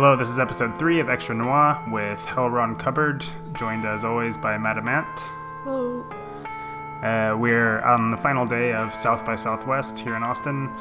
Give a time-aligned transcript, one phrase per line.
[0.00, 3.22] Hello, this is episode 3 of Extra Noir with Hell Ron Cupboard,
[3.58, 5.06] joined as always by Madam Aunt.
[5.62, 6.06] Hello.
[7.02, 10.74] Uh, we're on the final day of South by Southwest here in Austin.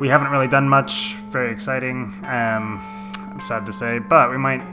[0.00, 2.84] We haven't really done much very exciting, um,
[3.30, 4.64] I'm sad to say, but we might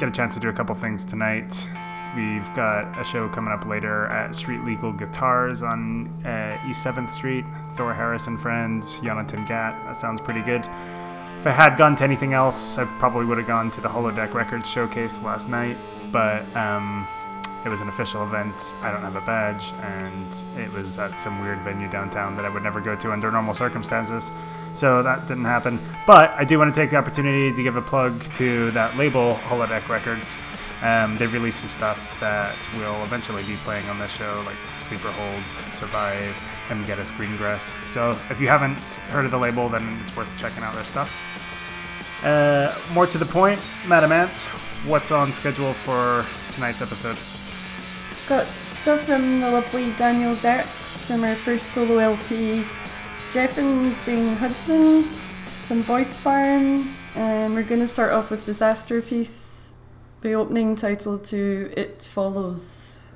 [0.00, 1.68] get a chance to do a couple things tonight.
[2.16, 7.12] We've got a show coming up later at Street Legal Guitars on uh, East 7th
[7.12, 7.44] Street.
[7.76, 9.74] Thor Harris and friends, Jonathan Gatt.
[9.84, 10.66] That sounds pretty good.
[11.42, 14.32] If I had gone to anything else, I probably would have gone to the Holodeck
[14.32, 15.76] Records showcase last night,
[16.12, 17.04] but um,
[17.64, 18.76] it was an official event.
[18.80, 22.48] I don't have a badge, and it was at some weird venue downtown that I
[22.48, 24.30] would never go to under normal circumstances.
[24.72, 25.80] So that didn't happen.
[26.06, 29.34] But I do want to take the opportunity to give a plug to that label,
[29.42, 30.38] Holodeck Records.
[30.82, 35.12] Um, they've released some stuff that will eventually be playing on this show, like Sleeper
[35.12, 36.36] Hold, Survive,
[36.70, 37.72] and Get Us Greengrass.
[37.86, 38.78] So if you haven't
[39.10, 41.22] heard of the label, then it's worth checking out their stuff.
[42.24, 44.38] Uh, more to the point, Madam Aunt,
[44.86, 47.16] what's on schedule for tonight's episode?
[48.28, 52.64] Got stuff from the lovely Danielle Dax from our first solo LP,
[53.30, 55.10] Jeff and Jane Hudson,
[55.64, 59.51] some voice farm, and we're going to start off with Disasterpeace,
[60.22, 63.08] the opening title to It Follows.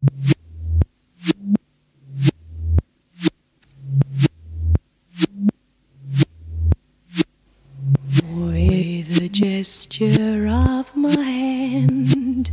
[0.00, 0.36] With
[9.20, 12.52] a gesture of my hand,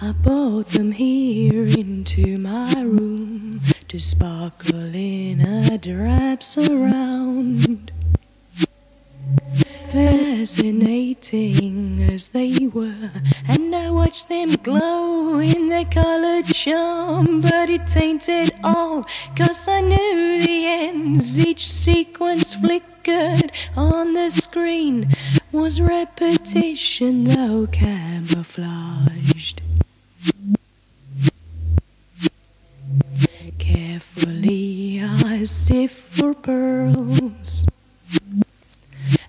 [0.00, 7.90] I brought them here into my room to sparkle in a drab around.
[9.90, 13.10] Fascinating as they were,
[14.16, 17.42] watched them glow in their colored charm.
[17.42, 19.04] But it tainted all,
[19.36, 21.38] cause I knew the ends.
[21.38, 25.12] Each sequence flickered on the screen
[25.52, 29.60] was repetition, though camouflaged.
[33.58, 37.66] Carefully I sift for pearls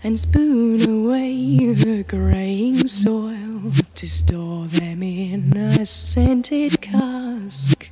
[0.02, 7.90] and spoon away the graying soil to store them in a scented cask.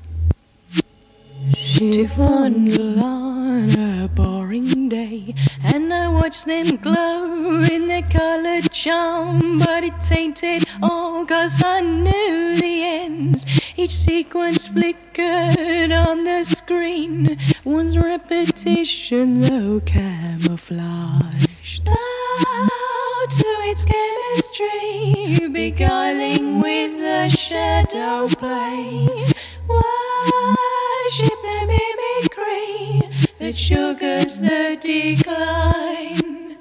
[1.78, 9.57] To fondle on a boring day, and I watch them glow in their colored charm.
[9.57, 13.48] But it tainted all, cause I knew the ends.
[13.75, 21.90] Each sequence flickered on the screen was repetition, though camouflaged.
[21.90, 22.94] Out
[23.27, 29.07] to its chemistry, beguiling with the shadow play.
[29.68, 33.01] Worship the mimicry
[33.39, 36.57] that sugars the decline.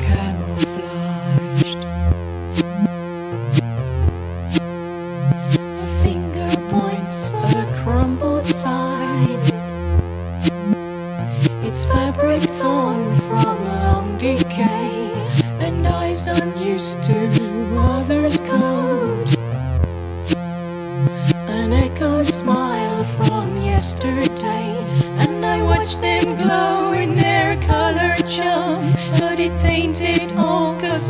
[0.00, 0.67] can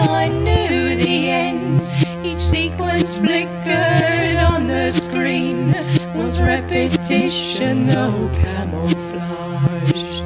[0.01, 1.93] I knew the ends.
[2.25, 5.73] Each sequence flickered on the screen
[6.15, 10.23] was repetition, though camouflage.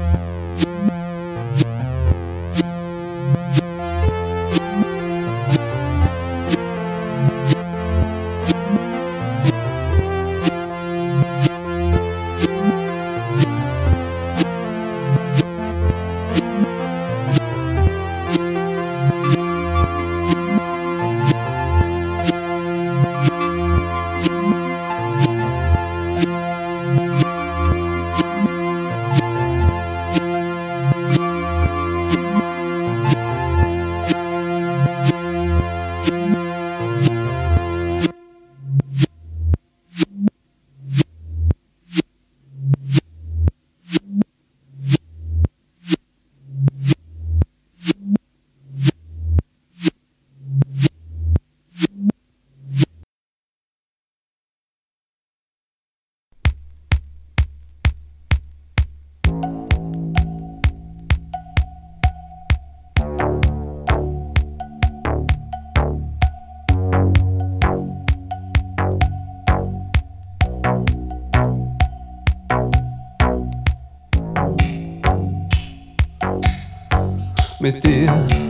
[77.63, 78.42] mit dir.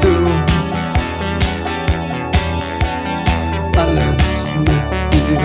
[0.00, 0.14] Du,
[3.78, 5.42] alles mit dir,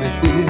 [0.00, 0.48] mit dir.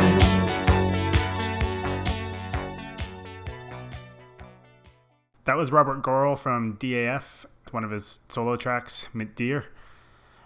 [5.44, 9.64] That was Robert Gorl from DAF, one of his solo tracks, Mit Dir.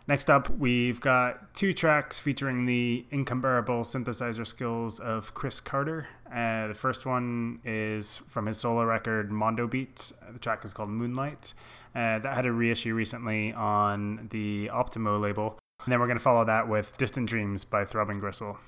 [0.09, 6.07] Next up, we've got two tracks featuring the incomparable synthesizer skills of Chris Carter.
[6.33, 10.13] Uh, the first one is from his solo record Mondo Beats.
[10.31, 11.55] The track is called Moonlight.
[11.93, 15.59] Uh, that had a reissue recently on the Optimo label.
[15.85, 18.59] And then we're going to follow that with Distant Dreams by Throbbing Gristle.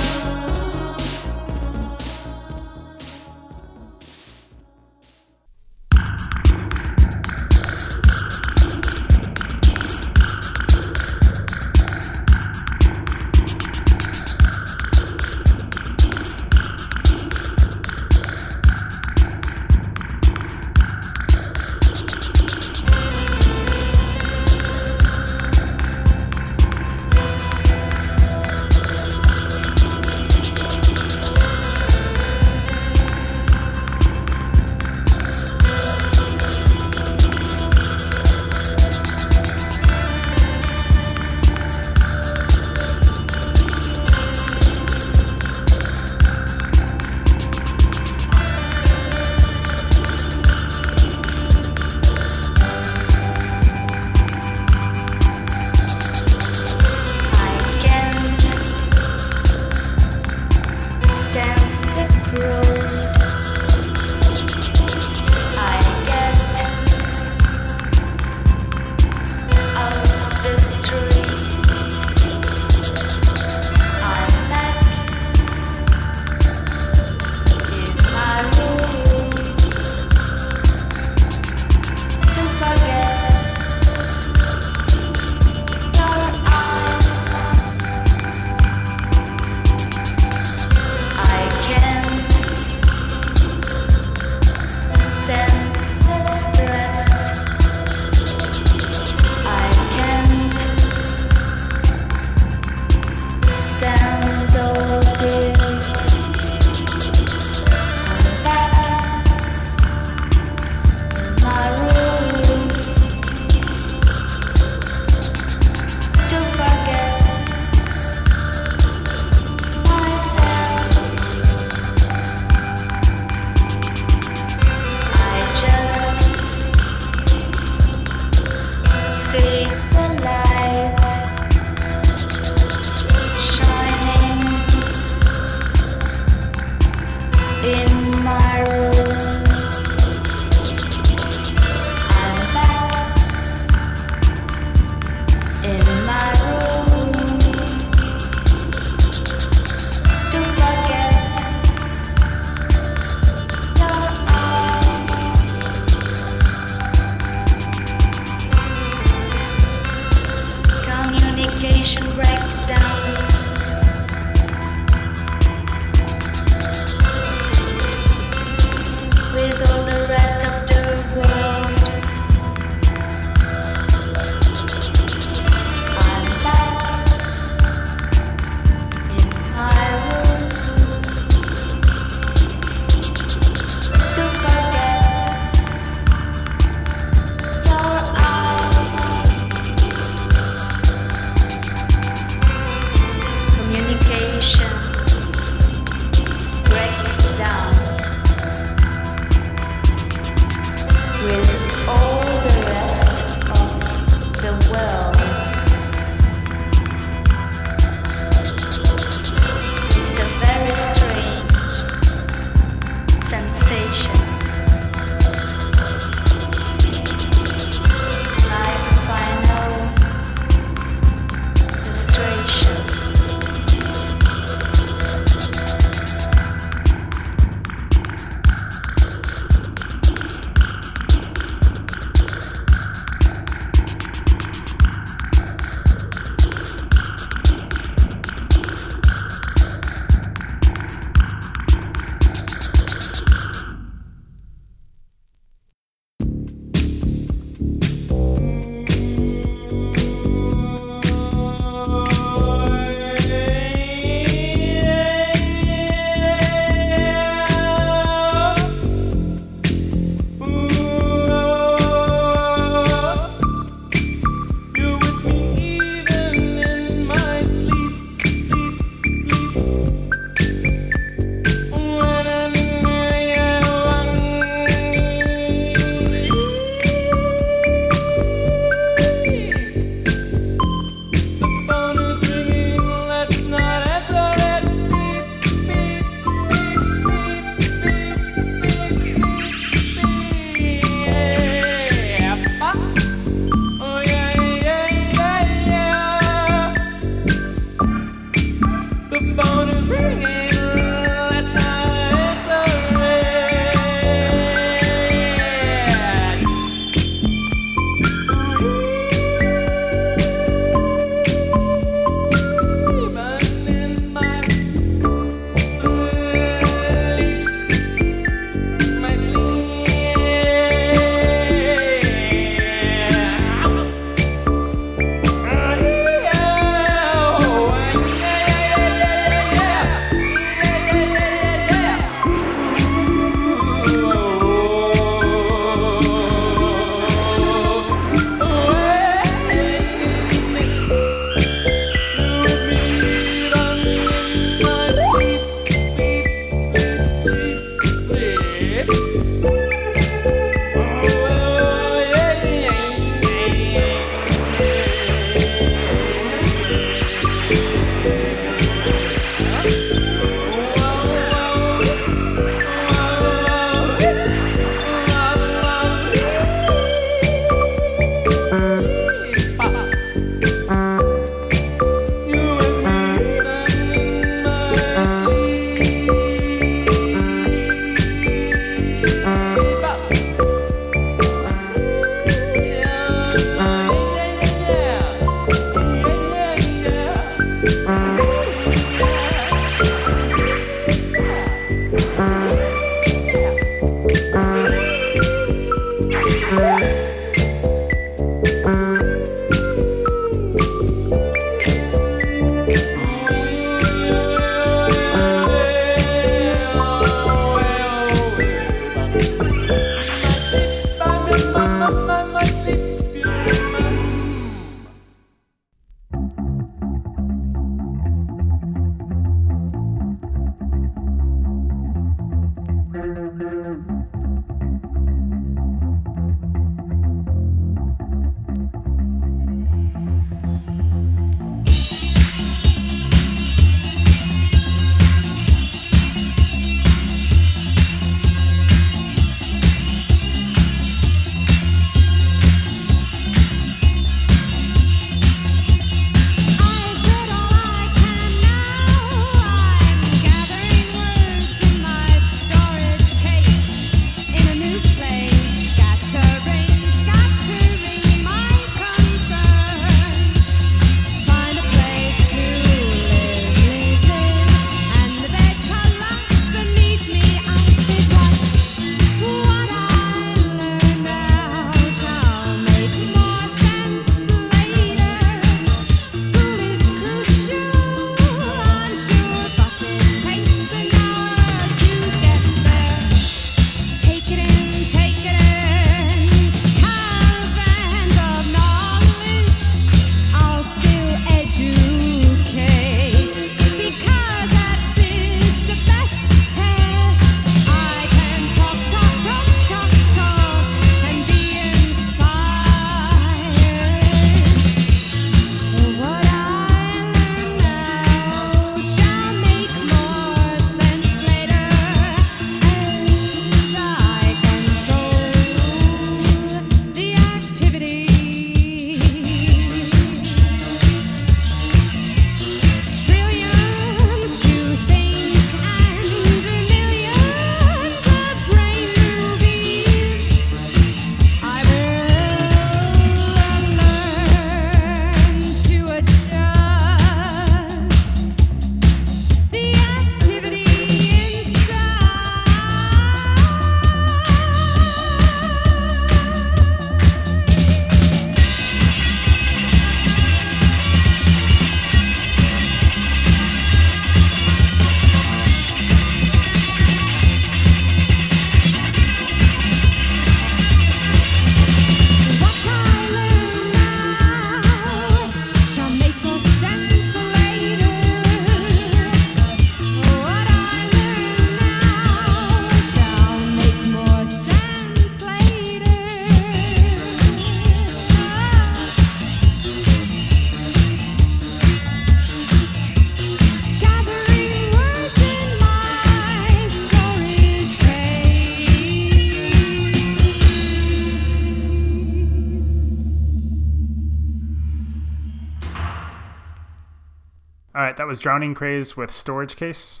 [598.08, 600.00] Was Drowning Craze with Storage Case,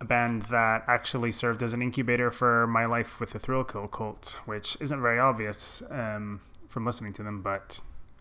[0.00, 3.88] a band that actually served as an incubator for my life with the Thrill Kill
[3.88, 7.80] Kult, which isn't very obvious um, from listening to them, but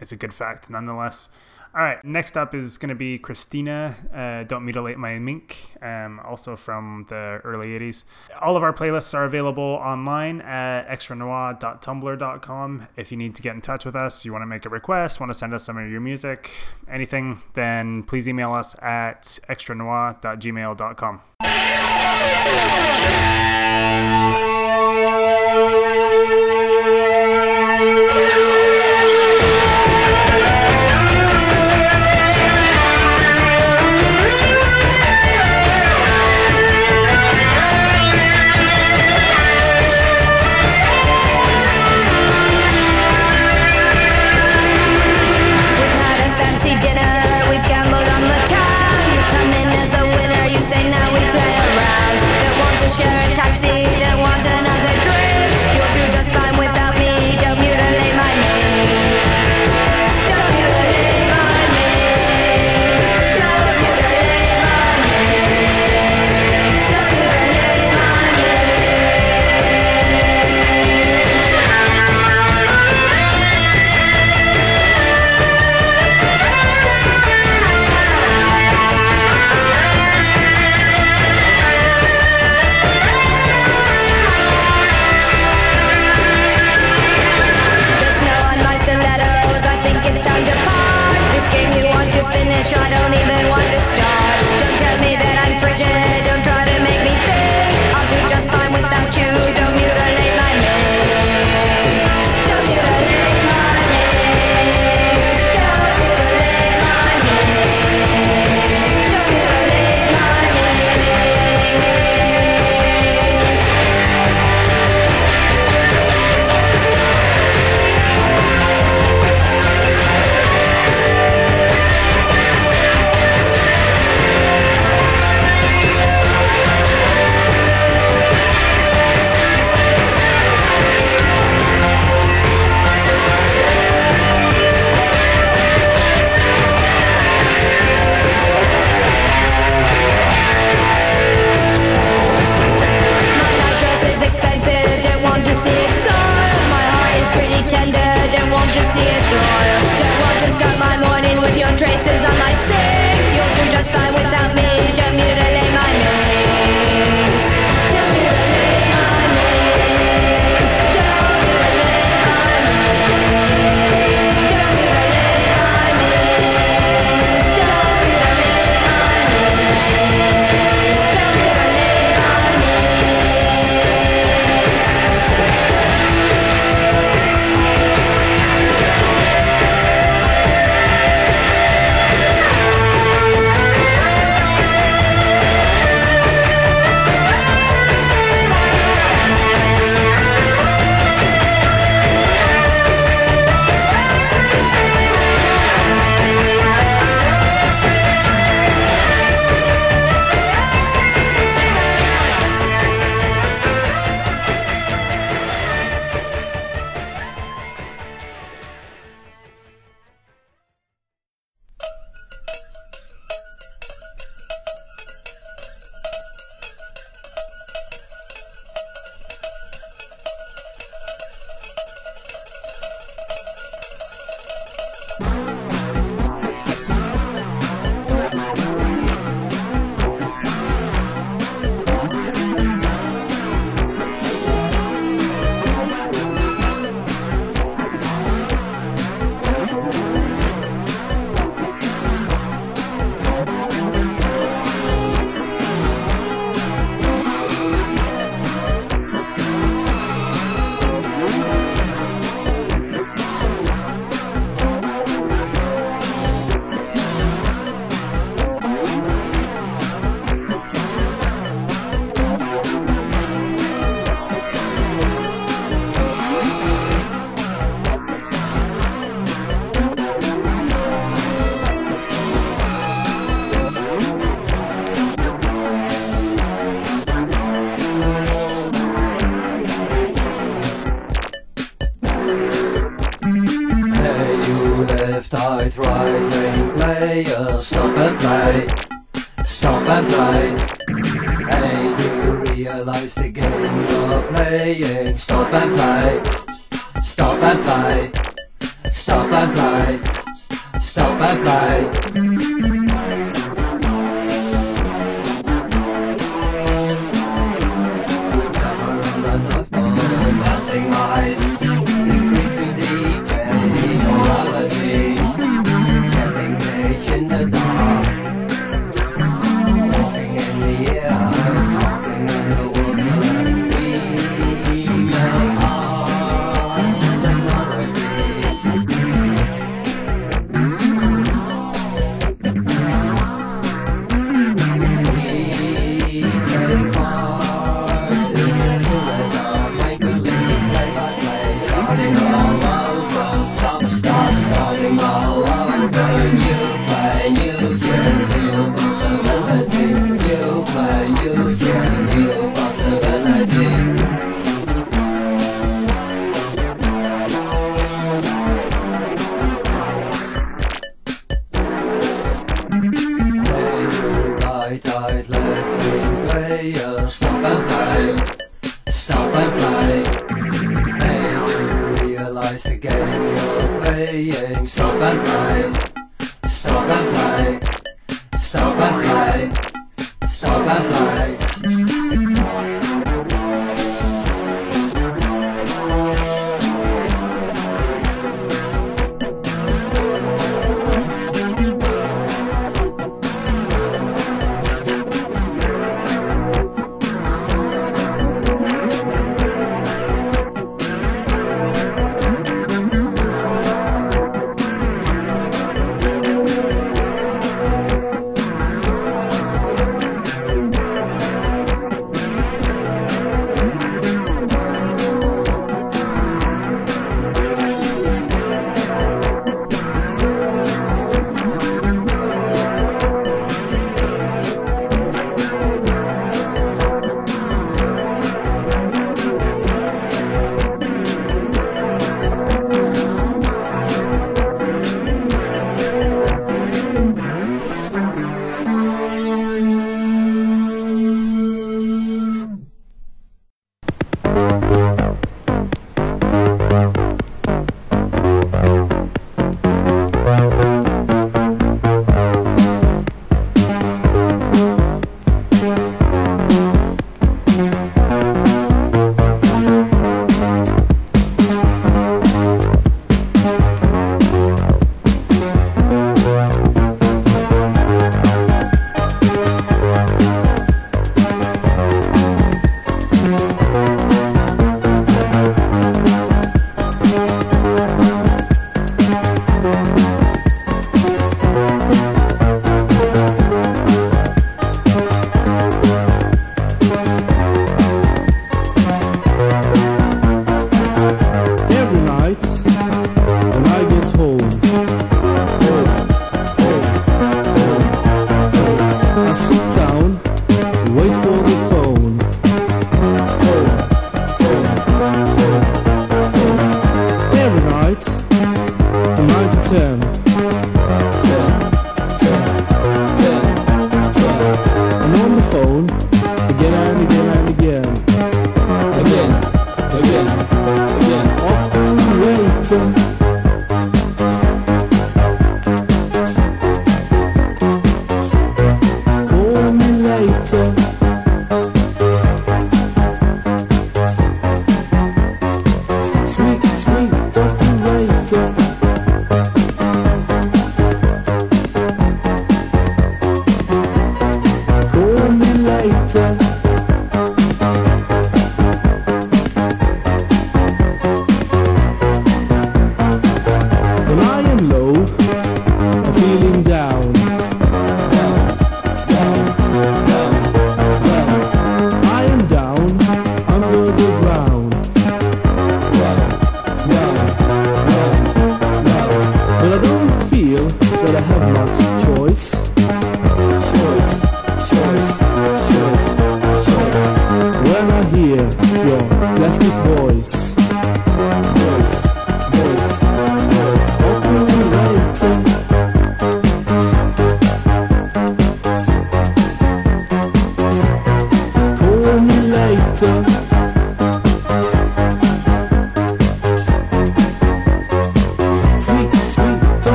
[0.00, 1.28] it's a good fact nonetheless.
[1.74, 6.20] All right, next up is going to be Cristina, uh, Don't Mutilate My Mink, um,
[6.20, 8.04] also from the early 80s.
[8.42, 12.88] All of our playlists are available online at extranoir.tumblr.com.
[12.96, 15.18] If you need to get in touch with us, you want to make a request,
[15.18, 16.50] want to send us some of your music,
[16.90, 21.22] anything, then please email us at extranoir.gmail.com.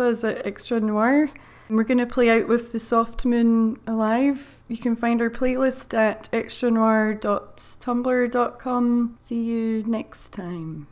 [0.00, 1.30] As at Extra Noir.
[1.68, 4.60] We're going to play out with The Soft Moon Alive.
[4.66, 9.18] You can find our playlist at extranoir.tumblr.com.
[9.22, 10.88] See you next time.